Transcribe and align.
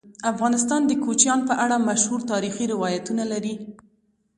افغانستان 0.31 0.81
د 0.85 0.91
کوچیان 1.03 1.39
په 1.49 1.53
اړه 1.63 1.85
مشهور 1.89 2.19
تاریخی 2.31 2.65
روایتونه 2.73 3.23
لري. 3.31 3.55